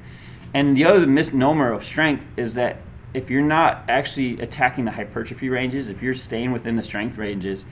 And 0.55 0.77
the 0.77 0.85
other 0.85 1.07
misnomer 1.07 1.73
of 1.73 1.85
strength 1.85 2.25
is 2.37 2.55
that 2.55 2.79
if 3.15 3.31
you're 3.31 3.43
not 3.43 3.85
actually 3.89 4.41
attacking 4.41 4.85
the 4.85 4.91
hypertrophy 4.91 5.49
ranges, 5.49 5.89
if 5.89 6.03
you're 6.03 6.15
staying 6.15 6.53
within 6.53 6.77
the 6.77 6.83
strength 6.83 7.19
ranges, 7.19 7.65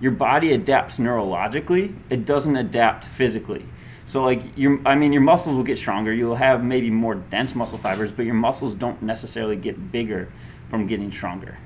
your 0.00 0.12
body 0.12 0.52
adapts 0.52 0.98
neurologically. 0.98 1.94
It 2.10 2.24
doesn't 2.24 2.56
adapt 2.56 3.04
physically. 3.04 3.64
So 4.06 4.22
like 4.22 4.42
your 4.56 4.80
I 4.86 4.94
mean 4.94 5.12
your 5.12 5.22
muscles 5.22 5.56
will 5.56 5.64
get 5.64 5.78
stronger. 5.78 6.12
You'll 6.12 6.36
have 6.36 6.64
maybe 6.64 6.90
more 6.90 7.14
dense 7.14 7.54
muscle 7.54 7.78
fibers, 7.78 8.10
but 8.10 8.24
your 8.24 8.34
muscles 8.34 8.74
don't 8.74 9.02
necessarily 9.02 9.56
get 9.56 9.92
bigger 9.92 10.32
from 10.70 10.86
getting 10.86 11.10
stronger. 11.10 11.58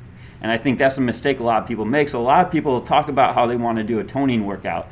And 0.43 0.51
I 0.51 0.59
think 0.59 0.79
that's 0.79 0.99
a 0.99 1.01
mistake 1.01 1.39
a 1.39 1.45
lot 1.45 1.63
of 1.63 1.69
people 1.69 1.85
make. 1.85 2.09
So 2.09 2.21
a 2.21 2.23
lot 2.23 2.45
of 2.45 2.51
people 2.51 2.81
talk 2.81 3.09
about 3.09 3.35
how 3.35 3.47
they 3.47 3.57
want 3.57 3.79
to 3.79 3.85
do 3.85 4.01
a 4.01 4.05
toning 4.05 4.45
workout, 4.45 4.89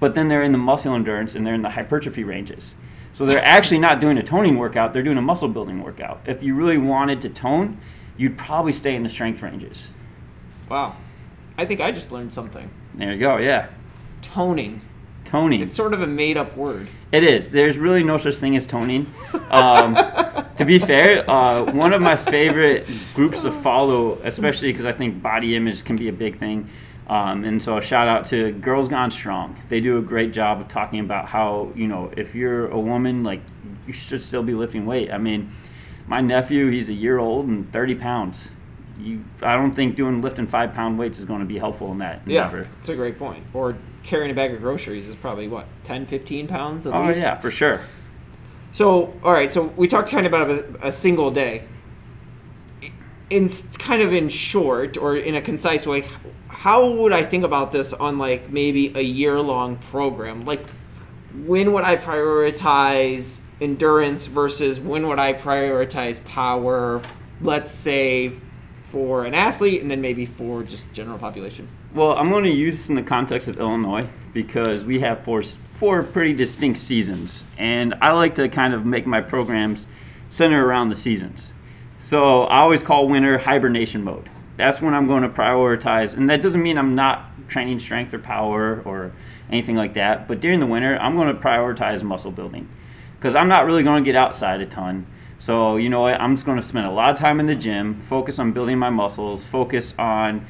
but 0.00 0.14
then 0.14 0.28
they're 0.28 0.42
in 0.42 0.52
the 0.52 0.58
muscle 0.58 0.94
endurance 0.94 1.34
and 1.34 1.46
they're 1.46 1.54
in 1.54 1.62
the 1.62 1.70
hypertrophy 1.70 2.24
ranges. 2.24 2.74
So 3.12 3.26
they're 3.26 3.44
actually 3.44 3.78
not 3.78 4.00
doing 4.00 4.18
a 4.18 4.22
toning 4.22 4.56
workout, 4.56 4.92
they're 4.92 5.02
doing 5.02 5.18
a 5.18 5.22
muscle 5.22 5.48
building 5.48 5.82
workout. 5.82 6.22
If 6.26 6.42
you 6.42 6.54
really 6.54 6.78
wanted 6.78 7.20
to 7.20 7.28
tone, 7.28 7.78
you'd 8.16 8.36
probably 8.36 8.72
stay 8.72 8.96
in 8.96 9.02
the 9.02 9.08
strength 9.08 9.42
ranges. 9.42 9.88
Wow. 10.68 10.96
I 11.56 11.66
think 11.66 11.80
I 11.80 11.92
just 11.92 12.10
learned 12.10 12.32
something. 12.32 12.68
There 12.94 13.12
you 13.12 13.20
go, 13.20 13.36
yeah. 13.36 13.68
Toning. 14.22 14.80
Toning. 15.24 15.60
It's 15.60 15.74
sort 15.74 15.94
of 15.94 16.02
a 16.02 16.06
made 16.06 16.36
up 16.36 16.56
word. 16.56 16.88
It 17.12 17.22
is. 17.22 17.48
There's 17.50 17.78
really 17.78 18.02
no 18.02 18.16
such 18.16 18.36
thing 18.36 18.56
as 18.56 18.66
toning. 18.66 19.06
Um, 19.50 19.94
to 20.56 20.64
be 20.64 20.78
fair, 20.78 21.28
uh, 21.28 21.72
one 21.72 21.92
of 21.92 22.00
my 22.00 22.16
favorite 22.16 22.86
groups 23.14 23.42
to 23.42 23.50
follow, 23.50 24.18
especially 24.22 24.70
because 24.72 24.86
I 24.86 24.92
think 24.92 25.22
body 25.22 25.56
image 25.56 25.84
can 25.84 25.96
be 25.96 26.08
a 26.08 26.12
big 26.12 26.36
thing. 26.36 26.68
Um, 27.06 27.44
and 27.44 27.62
so, 27.62 27.76
a 27.76 27.82
shout 27.82 28.08
out 28.08 28.28
to 28.28 28.52
Girls 28.52 28.88
Gone 28.88 29.10
Strong. 29.10 29.60
They 29.68 29.80
do 29.80 29.98
a 29.98 30.02
great 30.02 30.32
job 30.32 30.60
of 30.60 30.68
talking 30.68 31.00
about 31.00 31.26
how, 31.26 31.70
you 31.74 31.86
know, 31.86 32.10
if 32.16 32.34
you're 32.34 32.68
a 32.68 32.78
woman, 32.80 33.22
like, 33.22 33.40
you 33.86 33.92
should 33.92 34.22
still 34.22 34.42
be 34.42 34.54
lifting 34.54 34.86
weight. 34.86 35.10
I 35.12 35.18
mean, 35.18 35.50
my 36.06 36.22
nephew, 36.22 36.70
he's 36.70 36.88
a 36.88 36.94
year 36.94 37.18
old 37.18 37.46
and 37.46 37.70
30 37.72 37.96
pounds. 37.96 38.52
You, 38.98 39.22
I 39.42 39.54
don't 39.56 39.72
think 39.72 39.96
doing 39.96 40.22
lifting 40.22 40.46
five 40.46 40.72
pound 40.72 40.98
weights 40.98 41.18
is 41.18 41.24
going 41.26 41.40
to 41.40 41.46
be 41.46 41.58
helpful 41.58 41.90
in 41.92 41.98
that 41.98 42.22
Yeah, 42.26 42.64
it's 42.78 42.88
a 42.88 42.94
great 42.94 43.18
point. 43.18 43.44
Or 43.52 43.76
carrying 44.02 44.30
a 44.30 44.34
bag 44.34 44.52
of 44.54 44.60
groceries 44.60 45.08
is 45.08 45.16
probably 45.16 45.48
what 45.48 45.66
10, 45.82 46.06
15 46.06 46.46
pounds 46.46 46.86
at 46.86 46.94
Oh, 46.94 47.06
least. 47.08 47.20
yeah, 47.20 47.38
for 47.40 47.50
sure. 47.50 47.80
So, 48.74 49.14
all 49.22 49.32
right. 49.32 49.52
So 49.52 49.62
we 49.76 49.86
talked 49.86 50.10
kind 50.10 50.26
of 50.26 50.32
about 50.32 50.50
a, 50.50 50.88
a 50.88 50.92
single 50.92 51.30
day. 51.30 51.62
In 53.30 53.48
kind 53.78 54.02
of 54.02 54.12
in 54.12 54.28
short 54.28 54.96
or 54.96 55.16
in 55.16 55.36
a 55.36 55.40
concise 55.40 55.86
way, 55.86 56.04
how 56.48 56.90
would 56.90 57.12
I 57.12 57.22
think 57.22 57.44
about 57.44 57.70
this 57.70 57.92
on 57.92 58.18
like 58.18 58.50
maybe 58.50 58.92
a 58.96 59.00
year 59.00 59.40
long 59.40 59.76
program? 59.76 60.44
Like, 60.44 60.68
when 61.46 61.72
would 61.72 61.84
I 61.84 61.94
prioritize 61.94 63.42
endurance 63.60 64.26
versus 64.26 64.80
when 64.80 65.06
would 65.06 65.20
I 65.20 65.34
prioritize 65.34 66.22
power? 66.24 67.00
Let's 67.40 67.72
say 67.72 68.32
for 68.86 69.24
an 69.24 69.34
athlete, 69.34 69.82
and 69.82 69.90
then 69.90 70.00
maybe 70.00 70.26
for 70.26 70.64
just 70.64 70.92
general 70.92 71.18
population. 71.18 71.68
Well, 71.94 72.18
I'm 72.18 72.28
going 72.28 72.42
to 72.42 72.50
use 72.50 72.76
this 72.76 72.88
in 72.88 72.96
the 72.96 73.04
context 73.04 73.46
of 73.46 73.58
Illinois 73.58 74.08
because 74.32 74.84
we 74.84 74.98
have 74.98 75.22
four, 75.22 75.42
four 75.42 76.02
pretty 76.02 76.32
distinct 76.32 76.80
seasons. 76.80 77.44
And 77.56 77.94
I 78.00 78.10
like 78.10 78.34
to 78.34 78.48
kind 78.48 78.74
of 78.74 78.84
make 78.84 79.06
my 79.06 79.20
programs 79.20 79.86
center 80.28 80.66
around 80.66 80.88
the 80.88 80.96
seasons. 80.96 81.54
So 82.00 82.46
I 82.46 82.58
always 82.58 82.82
call 82.82 83.06
winter 83.06 83.38
hibernation 83.38 84.02
mode. 84.02 84.28
That's 84.56 84.82
when 84.82 84.92
I'm 84.92 85.06
going 85.06 85.22
to 85.22 85.28
prioritize. 85.28 86.16
And 86.16 86.28
that 86.30 86.42
doesn't 86.42 86.60
mean 86.60 86.78
I'm 86.78 86.96
not 86.96 87.30
training 87.46 87.78
strength 87.78 88.12
or 88.12 88.18
power 88.18 88.82
or 88.84 89.12
anything 89.48 89.76
like 89.76 89.94
that. 89.94 90.26
But 90.26 90.40
during 90.40 90.58
the 90.58 90.66
winter, 90.66 90.98
I'm 90.98 91.14
going 91.14 91.32
to 91.32 91.40
prioritize 91.40 92.02
muscle 92.02 92.32
building 92.32 92.68
because 93.20 93.36
I'm 93.36 93.46
not 93.46 93.66
really 93.66 93.84
going 93.84 94.02
to 94.02 94.04
get 94.04 94.16
outside 94.16 94.60
a 94.60 94.66
ton. 94.66 95.06
So, 95.38 95.76
you 95.76 95.90
know 95.90 96.00
what? 96.00 96.20
I'm 96.20 96.34
just 96.34 96.44
going 96.44 96.60
to 96.60 96.66
spend 96.66 96.86
a 96.86 96.90
lot 96.90 97.12
of 97.12 97.20
time 97.20 97.38
in 97.38 97.46
the 97.46 97.54
gym, 97.54 97.94
focus 97.94 98.40
on 98.40 98.50
building 98.50 98.80
my 98.80 98.90
muscles, 98.90 99.46
focus 99.46 99.94
on 99.96 100.44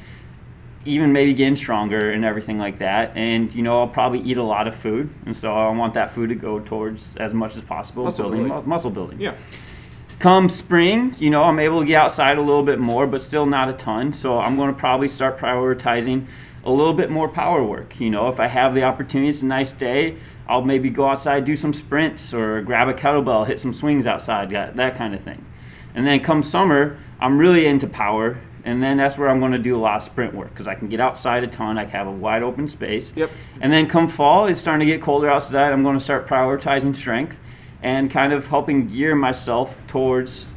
even 0.85 1.11
maybe 1.11 1.33
getting 1.33 1.55
stronger 1.55 2.11
and 2.11 2.23
everything 2.23 2.57
like 2.59 2.79
that. 2.79 3.15
And 3.17 3.53
you 3.53 3.63
know, 3.63 3.79
I'll 3.81 3.87
probably 3.87 4.21
eat 4.21 4.37
a 4.37 4.43
lot 4.43 4.67
of 4.67 4.75
food, 4.75 5.09
and 5.25 5.35
so 5.35 5.53
I 5.53 5.69
want 5.71 5.93
that 5.95 6.11
food 6.11 6.29
to 6.29 6.35
go 6.35 6.59
towards 6.59 7.15
as 7.17 7.33
much 7.33 7.55
as 7.55 7.63
possible 7.63 8.03
Muscle 8.03 8.25
building 8.29 8.47
building. 8.47 8.63
mu- 8.65 8.69
muscle 8.69 8.91
building. 8.91 9.19
Yeah. 9.19 9.35
Come 10.19 10.47
spring, 10.47 11.13
you 11.19 11.29
know, 11.29 11.43
I'm 11.43 11.59
able 11.59 11.81
to 11.81 11.85
get 11.85 12.01
outside 12.01 12.37
a 12.37 12.41
little 12.41 12.63
bit 12.63 12.79
more, 12.79 13.05
but 13.05 13.21
still 13.21 13.45
not 13.45 13.67
a 13.67 13.73
ton. 13.73 14.13
So 14.13 14.39
I'm 14.39 14.55
going 14.55 14.73
to 14.73 14.79
probably 14.79 15.09
start 15.09 15.37
prioritizing 15.37 16.25
a 16.63 16.71
little 16.71 16.93
bit 16.93 17.11
more 17.11 17.27
power 17.27 17.61
work. 17.63 17.99
You 17.99 18.09
know, 18.09 18.29
if 18.29 18.39
I 18.39 18.47
have 18.47 18.73
the 18.73 18.83
opportunity, 18.83 19.27
it's 19.27 19.41
a 19.41 19.45
nice 19.45 19.73
day. 19.73 20.15
I'll 20.47 20.61
maybe 20.61 20.89
go 20.89 21.09
outside, 21.09 21.43
do 21.43 21.55
some 21.55 21.73
sprints, 21.73 22.33
or 22.33 22.61
grab 22.61 22.87
a 22.87 22.93
kettlebell, 22.93 23.45
hit 23.45 23.59
some 23.59 23.73
swings 23.73 24.07
outside, 24.07 24.49
that 24.51 24.75
that 24.77 24.95
kind 24.95 25.13
of 25.13 25.21
thing. 25.21 25.43
And 25.93 26.07
then 26.07 26.21
come 26.21 26.41
summer, 26.41 26.97
I'm 27.19 27.37
really 27.37 27.65
into 27.65 27.87
power, 27.87 28.37
and 28.65 28.81
then 28.81 28.97
that's 28.97 29.17
where 29.17 29.29
I'm 29.29 29.39
going 29.39 29.51
to 29.51 29.59
do 29.59 29.75
a 29.75 29.77
lot 29.77 29.97
of 29.97 30.03
sprint 30.03 30.33
work 30.33 30.49
because 30.49 30.67
I 30.67 30.73
can 30.73 30.89
get 30.89 30.99
outside 30.99 31.43
a 31.43 31.47
ton. 31.47 31.77
I 31.77 31.85
have 31.85 32.07
a 32.07 32.11
wide 32.11 32.41
open 32.41 32.67
space. 32.67 33.13
Yep. 33.15 33.29
And 33.61 33.71
then 33.71 33.87
come 33.87 34.09
fall, 34.09 34.47
it's 34.47 34.59
starting 34.59 34.85
to 34.85 34.91
get 34.91 35.01
colder 35.01 35.29
outside. 35.29 35.71
I'm 35.71 35.83
going 35.83 35.97
to 35.97 36.03
start 36.03 36.27
prioritizing 36.27 36.95
strength 36.95 37.39
and 37.83 38.09
kind 38.09 38.33
of 38.33 38.47
helping 38.47 38.87
gear 38.87 39.15
myself 39.15 39.77
towards 39.85 40.47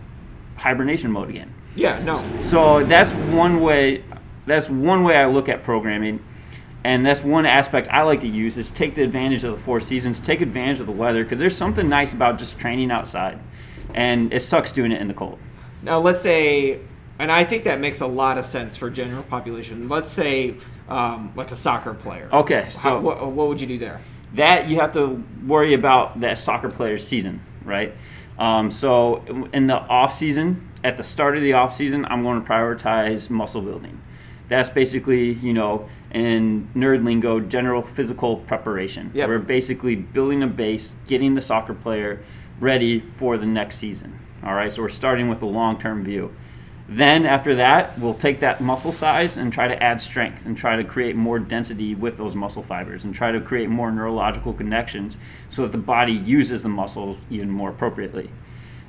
hibernation 0.57 1.13
mode 1.13 1.29
again. 1.29 1.53
Yeah. 1.77 2.03
No. 2.03 2.25
So 2.43 2.83
that's 2.85 3.13
one 3.13 3.61
way. 3.61 4.03
That's 4.47 4.71
one 4.71 5.05
way 5.05 5.19
I 5.19 5.27
look 5.27 5.51
at 5.51 5.63
programming, 5.63 6.25
and 6.83 7.05
that's 7.05 7.23
one 7.23 7.45
aspect 7.45 7.89
I 7.91 8.03
like 8.03 8.21
to 8.21 8.27
use 8.27 8.57
is 8.57 8.71
take 8.71 8.95
the 8.95 9.03
advantage 9.03 9.45
of 9.45 9.53
the 9.53 9.59
four 9.59 9.79
seasons, 9.79 10.21
take 10.21 10.41
advantage 10.41 10.81
of 10.81 10.87
the 10.87 10.93
weather 10.93 11.23
because 11.23 11.39
there's 11.39 11.55
something 11.55 11.87
nice 11.87 12.15
about 12.15 12.39
just 12.39 12.59
training 12.59 12.91
outside, 12.91 13.39
and 13.93 14.33
it 14.33 14.41
sucks 14.41 14.73
doing 14.73 14.91
it 14.91 15.03
in 15.03 15.07
the 15.07 15.13
cold. 15.13 15.39
Now, 15.83 15.99
let's 15.99 16.23
say, 16.23 16.81
and 17.19 17.31
I 17.33 17.45
think 17.45 17.65
that 17.65 17.81
makes 17.81 18.01
a 18.01 18.07
lot 18.07 18.39
of 18.39 18.45
sense 18.45 18.77
for 18.77 18.91
general 18.91 19.23
population. 19.23 19.89
Let's 19.89 20.11
say, 20.11 20.55
um, 20.89 21.33
like 21.37 21.51
a 21.51 21.57
soccer 21.57 21.95
player. 21.95 22.29
Okay, 22.33 22.69
so 22.71 22.79
How, 22.79 23.01
what, 23.01 23.33
what 23.33 23.49
would 23.49 23.61
you 23.61 23.67
do 23.67 23.79
there? 23.79 24.01
that 24.35 24.69
you 24.69 24.79
have 24.81 24.93
to 24.93 25.23
worry 25.47 25.75
about 25.75 26.21
that 26.21 26.39
soccer 26.39 26.71
player's 26.71 27.07
season, 27.07 27.41
right? 27.65 27.95
Um, 28.39 28.71
so 28.71 29.49
in 29.53 29.67
the 29.67 29.77
off 29.77 30.15
season, 30.15 30.69
at 30.85 30.97
the 30.97 31.03
start 31.03 31.37
of 31.37 31.43
the 31.43 31.55
off 31.55 31.75
season, 31.75 32.05
I'm 32.05 32.23
going 32.23 32.43
to 32.43 32.49
prioritize 32.49 33.31
muscle 33.31 33.63
building. 33.63 34.01
That's 34.49 34.69
basically, 34.69 35.33
you 35.33 35.53
know, 35.53 35.89
in 36.11 36.69
nerd 36.75 37.05
lingo, 37.05 37.41
general 37.41 37.83
physical 37.83 38.37
preparation. 38.37 39.11
Yep. 39.15 39.29
We're 39.29 39.39
basically 39.39 39.97
building 39.97 40.43
a 40.43 40.47
base, 40.47 40.95
getting 41.07 41.35
the 41.35 41.41
soccer 41.41 41.75
player 41.75 42.23
ready 42.61 43.01
for 43.01 43.37
the 43.37 43.47
next 43.47 43.77
season. 43.77 44.19
All 44.43 44.55
right, 44.55 44.73
so 44.73 44.83
we're 44.83 44.89
starting 44.89 45.29
with 45.29 45.43
a 45.43 45.47
long 45.47 45.79
term 45.79 46.05
view. 46.05 46.33
Then 46.89 47.27
after 47.27 47.55
that, 47.57 47.99
we'll 47.99 48.15
take 48.15 48.41
that 48.41 48.63
muscle 48.63 48.93
size 48.93 49.37
and 49.37 49.53
try 49.53 49.69
to 49.69 49.83
add 49.83 50.01
strength 50.01 50.47
and 50.47 50.57
try 50.57 50.77
to 50.77 50.85
create 50.85 51.17
more 51.17 51.39
density 51.39 51.95
with 51.95 52.17
those 52.17 52.35
muscle 52.35 52.63
fibers 52.63 53.05
and 53.05 53.15
try 53.15 53.31
to 53.31 53.41
create 53.41 53.69
more 53.69 53.91
neurological 53.91 54.55
connections 54.55 55.19
so 55.51 55.63
that 55.63 55.73
the 55.73 55.79
body 55.79 56.15
uses 56.15 56.63
the 56.63 56.69
muscles 56.71 57.19
even 57.29 57.51
more 57.51 57.69
appropriately. 57.69 58.31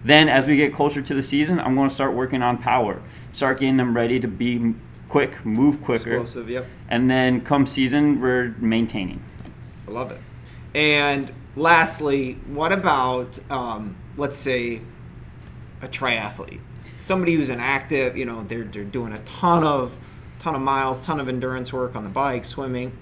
Then 0.03 0.29
as 0.29 0.47
we 0.47 0.55
get 0.55 0.73
closer 0.73 1.01
to 1.01 1.13
the 1.13 1.21
season, 1.21 1.59
I'm 1.59 1.75
going 1.75 1.89
to 1.89 1.93
start 1.93 2.13
working 2.13 2.41
on 2.41 2.57
power. 2.57 3.01
Start 3.33 3.59
getting 3.59 3.75
them 3.75 3.93
ready 3.93 4.17
to 4.21 4.29
be 4.29 4.75
quick, 5.09 5.45
move 5.45 5.83
quicker. 5.83 6.13
Explosive. 6.13 6.49
Yep. 6.49 6.67
And 6.87 7.11
then 7.11 7.41
come 7.41 7.65
season, 7.65 8.21
we're 8.21 8.55
maintaining. 8.59 9.21
I 9.89 9.91
love 9.91 10.11
it. 10.11 10.21
And 10.73 11.33
lastly, 11.57 12.35
what 12.47 12.71
about 12.71 13.39
um, 13.49 13.97
let's 14.15 14.37
say 14.37 14.81
a 15.81 15.87
triathlete, 15.87 16.59
somebody 16.99 17.35
who's 17.35 17.49
an 17.49 17.59
active, 17.59 18.17
you 18.17 18.25
know, 18.25 18.43
they're 18.43 18.63
they're 18.63 18.83
doing 18.83 19.13
a 19.13 19.19
ton 19.19 19.63
of 19.63 19.95
ton 20.39 20.55
of 20.55 20.61
miles, 20.61 21.05
ton 21.05 21.19
of 21.19 21.27
endurance 21.27 21.73
work 21.73 21.95
on 21.95 22.03
the 22.03 22.09
bike, 22.09 22.45
swimming. 22.45 22.97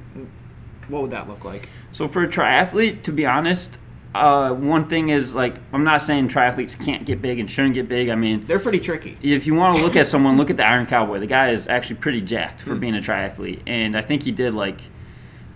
What 0.88 1.01
would 1.01 1.12
that 1.12 1.27
look 1.27 1.44
like? 1.44 1.68
So 1.92 2.08
for 2.08 2.24
a 2.24 2.27
triathlete, 2.27 3.04
to 3.04 3.12
be 3.12 3.25
honest, 3.25 3.77
uh, 4.16 4.54
one 4.54 4.88
thing 4.88 5.10
is 5.10 5.36
like 5.36 5.56
I'm 5.74 5.84
not 5.84 6.01
saying 6.01 6.30
triathletes 6.30 6.82
can't 6.84 7.06
get 7.06 7.22
big 7.22 7.39
and 7.39 7.50
shouldn't 7.50 7.74
get 7.74 7.89
big. 7.89 8.10
I 8.10 8.16
mean, 8.16 8.46
They're 8.48 8.60
pretty 8.60 8.80
tricky. 8.80 9.18
if 9.22 9.46
you 9.46 9.54
want 9.54 9.77
to 9.77 9.84
look 9.84 9.96
at 9.96 10.08
someone, 10.13 10.38
look 10.38 10.50
at 10.50 10.58
the 10.58 10.66
Iron 10.66 10.86
Cowboy. 10.86 11.20
The 11.20 11.27
guy 11.27 11.51
is 11.51 11.68
actually 11.68 11.98
pretty 11.98 12.22
jacked 12.22 12.62
for 12.62 12.75
being 12.75 12.96
a 12.96 13.00
triathlete, 13.01 13.62
and 13.68 13.96
I 13.98 14.01
think 14.01 14.24
he 14.24 14.32
did 14.32 14.54
like. 14.54 14.80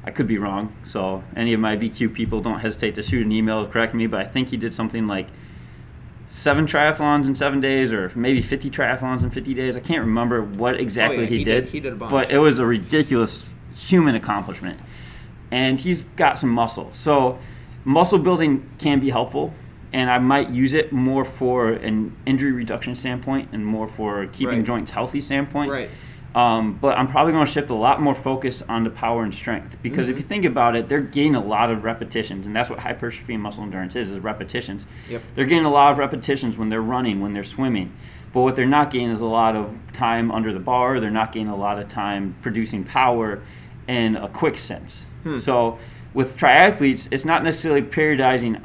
I 0.03 0.10
could 0.10 0.25
be 0.25 0.39
wrong, 0.39 0.75
so 0.83 1.24
any 1.36 1.53
of 1.53 1.60
my 1.60 1.77
VQ 1.77 2.12
people 2.15 2.41
don't 2.41 2.60
hesitate 2.60 2.95
to 2.95 3.03
shoot 3.03 3.24
an 3.24 3.31
email 3.31 3.63
to 3.63 3.71
correct 3.71 3.93
me. 3.93 4.07
But 4.07 4.21
I 4.21 4.24
think 4.25 4.48
he 4.50 4.57
did 4.57 4.74
something 4.74 5.05
like 5.05 5.27
seven 6.31 6.65
triathlons 6.65 7.27
in 7.27 7.35
seven 7.35 7.59
days, 7.59 7.93
or 7.93 8.11
maybe 8.15 8.41
50 8.41 8.69
triathlons 8.71 9.21
in 9.21 9.29
50 9.29 9.53
days. 9.53 9.75
I 9.77 9.81
can't 9.81 10.00
remember 10.01 10.41
what 10.41 10.75
oh, 10.75 10.79
exactly 10.79 11.17
Oh, 11.17 11.21
yeah, 11.21 11.27
he, 11.27 11.38
he 11.39 11.43
did. 11.43 11.65
did- 11.65 11.69
he 11.73 11.79
did 11.79 11.93
a 11.93 11.95
bunch. 11.95 12.11
But 12.11 12.31
it 12.31 12.39
was 12.39 12.57
a 12.57 12.65
ridiculous 12.65 13.45
human 13.75 14.15
accomplishment, 14.15 14.79
and 15.51 15.79
he's 15.79 16.01
got 16.15 16.38
some 16.38 16.50
muscle. 16.50 16.89
So 16.93 17.38
muscle 17.85 18.17
building 18.19 18.67
can 18.79 19.00
be 19.00 19.09
helpful. 19.09 19.53
And 19.93 20.09
I 20.09 20.19
might 20.19 20.50
use 20.50 20.73
it 20.73 20.93
more 20.93 21.25
for 21.25 21.71
an 21.71 22.15
injury 22.25 22.53
reduction 22.53 22.95
standpoint 22.95 23.50
and 23.51 23.65
more 23.65 23.89
for 23.89 24.25
keeping 24.27 24.59
Right. 24.59 24.63
joints 24.65 24.89
healthy 24.91 25.19
standpoint. 25.19 25.69
Right. 25.69 25.89
Um, 26.33 26.77
but 26.79 26.97
I'm 26.97 27.07
probably 27.07 27.33
going 27.33 27.45
to 27.45 27.51
shift 27.51 27.69
a 27.71 27.75
lot 27.75 28.01
more 28.01 28.15
focus 28.15 28.61
onto 28.69 28.89
power 28.89 29.23
and 29.23 29.33
strength 29.35 29.77
because 29.81 30.05
Mm-hmm. 30.05 30.11
if 30.13 30.17
you 30.17 30.23
think 30.23 30.45
about 30.45 30.77
it, 30.77 30.88
they're 30.88 31.01
getting 31.01 31.35
a 31.35 31.43
lot 31.43 31.69
of 31.69 31.83
repetitions, 31.83 32.45
and 32.45 32.55
that's 32.55 32.69
what 32.69 32.79
hypertrophy 32.79 33.33
and 33.33 33.43
muscle 33.43 33.63
endurance 33.63 33.97
is: 33.97 34.11
is 34.11 34.19
repetitions. 34.19 34.85
Yep. 35.09 35.21
They're 35.35 35.45
getting 35.45 35.65
a 35.65 35.71
lot 35.71 35.91
of 35.91 35.97
repetitions 35.97 36.57
when 36.57 36.69
they're 36.69 36.81
running, 36.81 37.19
when 37.19 37.33
they're 37.33 37.43
swimming, 37.43 37.91
but 38.31 38.43
what 38.43 38.55
they're 38.55 38.65
not 38.65 38.91
getting 38.91 39.09
is 39.09 39.19
a 39.19 39.25
lot 39.25 39.57
of 39.57 39.77
time 39.91 40.31
under 40.31 40.53
the 40.53 40.59
bar. 40.59 41.01
They're 41.01 41.11
not 41.11 41.33
getting 41.33 41.50
a 41.50 41.55
lot 41.55 41.77
of 41.79 41.89
time 41.89 42.33
producing 42.41 42.85
power 42.85 43.43
in 43.89 44.15
a 44.15 44.29
quick 44.29 44.57
sense. 44.57 45.05
Hmm. 45.23 45.38
So 45.38 45.79
with 46.13 46.38
triathletes, 46.38 47.09
it's 47.11 47.25
not 47.25 47.43
necessarily 47.43 47.81
periodizing 47.81 48.61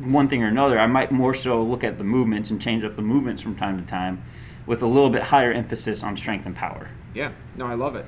one 0.00 0.28
thing 0.28 0.42
or 0.42 0.48
another. 0.48 0.78
I 0.80 0.86
might 0.86 1.12
more 1.12 1.34
so 1.34 1.60
look 1.60 1.84
at 1.84 1.98
the 1.98 2.04
movements 2.04 2.50
and 2.50 2.60
change 2.60 2.82
up 2.82 2.96
the 2.96 3.02
movements 3.02 3.40
from 3.40 3.54
time 3.54 3.78
to 3.80 3.88
time 3.88 4.22
with 4.68 4.82
a 4.82 4.86
little 4.86 5.10
bit 5.10 5.22
higher 5.22 5.50
emphasis 5.50 6.04
on 6.04 6.16
strength 6.16 6.46
and 6.46 6.54
power. 6.54 6.88
Yeah. 7.14 7.32
No, 7.56 7.66
I 7.66 7.74
love 7.74 7.96
it. 7.96 8.04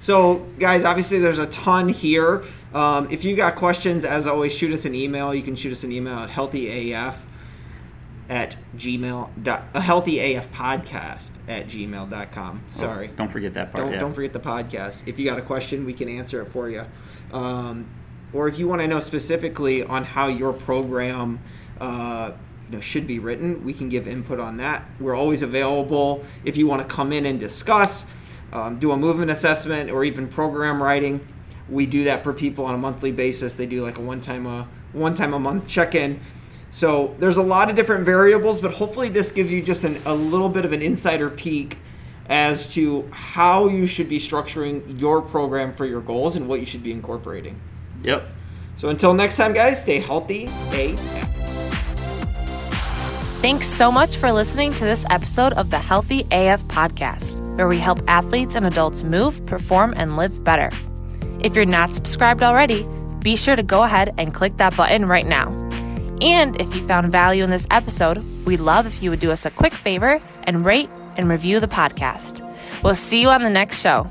So, 0.00 0.46
guys, 0.58 0.84
obviously 0.84 1.18
there's 1.18 1.38
a 1.38 1.46
ton 1.46 1.88
here. 1.88 2.42
Um, 2.72 3.08
if 3.10 3.24
you 3.24 3.36
got 3.36 3.56
questions, 3.56 4.04
as 4.04 4.26
always, 4.26 4.54
shoot 4.54 4.72
us 4.72 4.86
an 4.86 4.94
email. 4.94 5.34
You 5.34 5.42
can 5.42 5.54
shoot 5.54 5.70
us 5.70 5.84
an 5.84 5.92
email 5.92 6.20
at 6.20 6.30
healthyaf 6.30 7.16
at 8.30 8.56
gmail. 8.76 9.42
Dot, 9.42 9.64
a 9.74 9.80
healthyaf 9.80 10.48
podcast 10.48 11.32
at 11.46 11.66
gmail.com. 11.66 12.62
Sorry. 12.70 13.10
Oh, 13.12 13.16
don't 13.16 13.30
forget 13.30 13.54
that 13.54 13.72
part. 13.72 13.84
Don't, 13.84 13.92
yeah. 13.92 13.98
don't 13.98 14.14
forget 14.14 14.32
the 14.32 14.40
podcast. 14.40 15.06
If 15.06 15.18
you 15.18 15.26
got 15.26 15.38
a 15.38 15.42
question, 15.42 15.84
we 15.84 15.92
can 15.92 16.08
answer 16.08 16.40
it 16.40 16.46
for 16.46 16.70
you. 16.70 16.86
Um, 17.32 17.86
or 18.32 18.48
if 18.48 18.58
you 18.58 18.66
want 18.66 18.80
to 18.80 18.88
know 18.88 19.00
specifically 19.00 19.82
on 19.82 20.04
how 20.04 20.28
your 20.28 20.52
program 20.52 21.40
uh, 21.80 22.32
you 22.68 22.76
know, 22.76 22.80
should 22.80 23.06
be 23.06 23.18
written, 23.18 23.64
we 23.64 23.72
can 23.72 23.88
give 23.88 24.06
input 24.06 24.38
on 24.38 24.58
that. 24.58 24.84
We're 25.00 25.14
always 25.14 25.42
available 25.42 26.24
if 26.44 26.56
you 26.56 26.66
want 26.66 26.86
to 26.86 26.94
come 26.94 27.12
in 27.12 27.24
and 27.24 27.40
discuss, 27.40 28.06
um, 28.52 28.76
do 28.76 28.92
a 28.92 28.96
movement 28.96 29.30
assessment, 29.30 29.90
or 29.90 30.04
even 30.04 30.28
program 30.28 30.82
writing. 30.82 31.26
We 31.68 31.86
do 31.86 32.04
that 32.04 32.24
for 32.24 32.32
people 32.32 32.66
on 32.66 32.74
a 32.74 32.78
monthly 32.78 33.12
basis. 33.12 33.54
They 33.54 33.66
do 33.66 33.82
like 33.82 33.98
a 33.98 34.02
one 34.02 34.20
time 34.20 34.46
a 34.46 34.68
one 34.92 35.14
time 35.14 35.34
a 35.34 35.38
month 35.38 35.66
check 35.66 35.94
in. 35.94 36.20
So 36.70 37.14
there's 37.18 37.38
a 37.38 37.42
lot 37.42 37.70
of 37.70 37.76
different 37.76 38.04
variables, 38.04 38.60
but 38.60 38.72
hopefully 38.72 39.08
this 39.08 39.30
gives 39.30 39.52
you 39.52 39.62
just 39.62 39.84
an, 39.84 40.00
a 40.04 40.14
little 40.14 40.50
bit 40.50 40.64
of 40.64 40.72
an 40.72 40.82
insider 40.82 41.30
peek 41.30 41.78
as 42.28 42.72
to 42.74 43.08
how 43.10 43.68
you 43.68 43.86
should 43.86 44.08
be 44.08 44.18
structuring 44.18 45.00
your 45.00 45.22
program 45.22 45.72
for 45.72 45.86
your 45.86 46.02
goals 46.02 46.36
and 46.36 46.46
what 46.46 46.60
you 46.60 46.66
should 46.66 46.82
be 46.82 46.92
incorporating. 46.92 47.58
Yep. 48.02 48.28
So 48.76 48.90
until 48.90 49.14
next 49.14 49.36
time, 49.36 49.54
guys, 49.54 49.80
stay 49.80 49.98
healthy. 49.98 50.44
AF. 50.72 51.27
Thanks 53.40 53.68
so 53.68 53.92
much 53.92 54.16
for 54.16 54.32
listening 54.32 54.74
to 54.74 54.84
this 54.84 55.06
episode 55.10 55.52
of 55.52 55.70
the 55.70 55.78
Healthy 55.78 56.22
AF 56.32 56.64
podcast, 56.64 57.38
where 57.56 57.68
we 57.68 57.78
help 57.78 58.00
athletes 58.08 58.56
and 58.56 58.66
adults 58.66 59.04
move, 59.04 59.46
perform, 59.46 59.94
and 59.96 60.16
live 60.16 60.42
better. 60.42 60.70
If 61.38 61.54
you're 61.54 61.64
not 61.64 61.94
subscribed 61.94 62.42
already, 62.42 62.84
be 63.20 63.36
sure 63.36 63.54
to 63.54 63.62
go 63.62 63.84
ahead 63.84 64.12
and 64.18 64.34
click 64.34 64.56
that 64.56 64.76
button 64.76 65.06
right 65.06 65.24
now. 65.24 65.50
And 66.20 66.60
if 66.60 66.74
you 66.74 66.84
found 66.88 67.12
value 67.12 67.44
in 67.44 67.50
this 67.50 67.68
episode, 67.70 68.24
we'd 68.44 68.58
love 68.58 68.86
if 68.86 69.04
you 69.04 69.10
would 69.10 69.20
do 69.20 69.30
us 69.30 69.46
a 69.46 69.52
quick 69.52 69.72
favor 69.72 70.18
and 70.42 70.66
rate 70.66 70.90
and 71.16 71.28
review 71.28 71.60
the 71.60 71.68
podcast. 71.68 72.42
We'll 72.82 72.96
see 72.96 73.20
you 73.20 73.28
on 73.28 73.44
the 73.44 73.50
next 73.50 73.80
show. 73.80 74.10